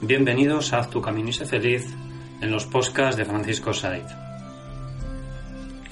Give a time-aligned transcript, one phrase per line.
[0.00, 1.92] Bienvenidos a Haz tu camino y sé feliz
[2.40, 4.04] en los podcasts de Francisco Said.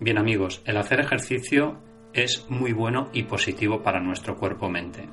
[0.00, 1.78] Bien amigos, el hacer ejercicio
[2.14, 5.08] es muy bueno y positivo para nuestro cuerpo-mente.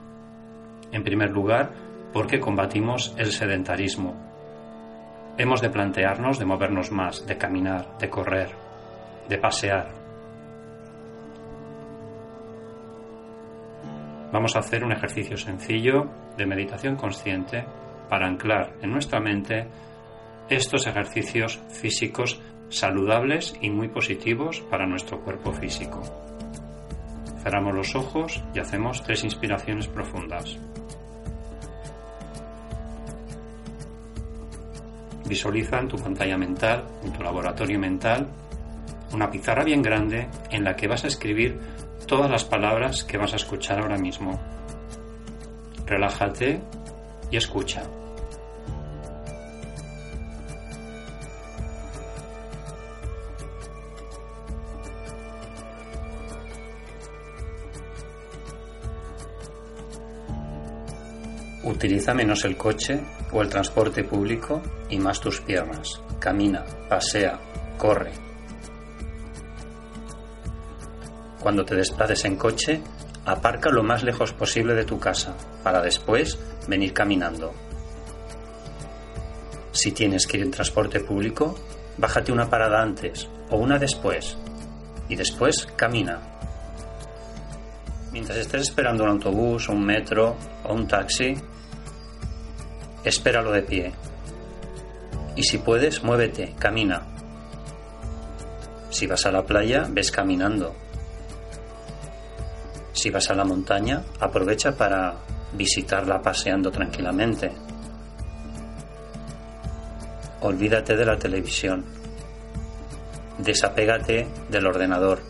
[0.93, 1.73] En primer lugar,
[2.14, 4.16] porque combatimos el sedentarismo.
[5.38, 8.49] Hemos de plantearnos de movernos más, de caminar, de correr,
[9.27, 10.08] de pasear.
[14.31, 17.66] Vamos a hacer un ejercicio sencillo de meditación consciente
[18.09, 19.67] para anclar en nuestra mente
[20.49, 26.02] estos ejercicios físicos saludables y muy positivos para nuestro cuerpo físico.
[27.42, 30.59] Cerramos los ojos y hacemos tres inspiraciones profundas.
[35.27, 38.27] Visualiza en tu pantalla mental, en tu laboratorio mental,
[39.11, 41.59] una pizarra bien grande en la que vas a escribir
[42.05, 44.39] todas las palabras que vas a escuchar ahora mismo.
[45.86, 46.61] Relájate
[47.32, 47.83] y escucha.
[61.64, 62.99] Utiliza menos el coche
[63.31, 66.02] o el transporte público y más tus piernas.
[66.20, 67.39] Camina, pasea,
[67.77, 68.29] corre.
[71.42, 72.82] Cuando te desplaces en coche,
[73.26, 77.54] aparca lo más lejos posible de tu casa para después venir caminando.
[79.72, 81.55] Si tienes que ir en transporte público,
[81.98, 84.38] bájate una parada antes o una después
[85.08, 86.20] y después camina.
[88.11, 91.36] Mientras estés esperando un autobús, un metro o un taxi,
[93.04, 93.92] espéralo de pie.
[95.36, 97.04] Y si puedes, muévete, camina.
[98.89, 100.76] Si vas a la playa, ves caminando.
[102.99, 105.15] Si vas a la montaña, aprovecha para
[105.54, 107.49] visitarla paseando tranquilamente.
[110.42, 111.86] Olvídate de la televisión.
[113.37, 115.21] Desapégate del ordenador.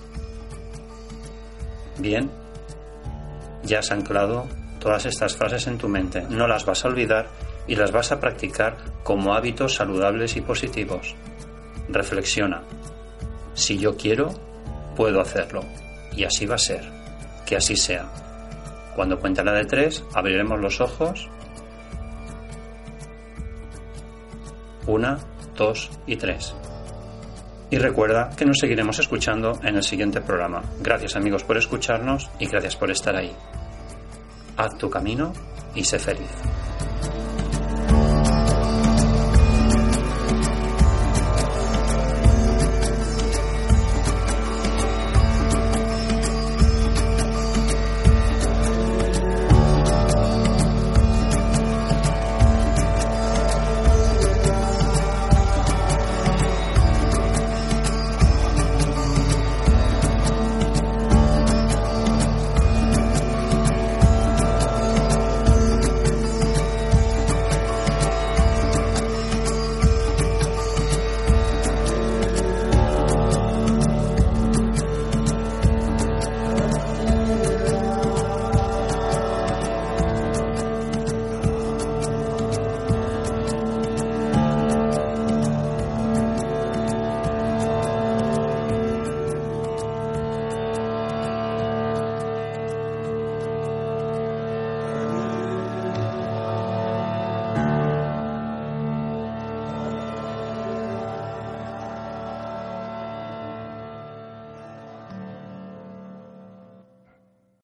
[2.00, 2.32] Bien,
[3.62, 4.48] ya has anclado
[4.80, 6.24] todas estas frases en tu mente.
[6.24, 7.28] No las vas a olvidar
[7.68, 11.14] y las vas a practicar como hábitos saludables y positivos.
[11.88, 12.64] Reflexiona.
[13.54, 14.34] Si yo quiero,
[14.96, 15.62] puedo hacerlo.
[16.14, 17.00] Y así va a ser.
[17.50, 18.06] Que así sea.
[18.96, 21.28] Cuando cuente la de tres, abriremos los ojos.
[24.86, 25.18] Una,
[25.56, 26.54] dos y tres.
[27.72, 30.62] Y recuerda que nos seguiremos escuchando en el siguiente programa.
[30.80, 33.36] Gracias amigos por escucharnos y gracias por estar ahí.
[34.56, 35.34] Haz tu camino
[35.74, 36.30] y sé feliz.